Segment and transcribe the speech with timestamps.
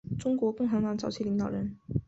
[0.17, 1.77] 中国共产党早期领导人。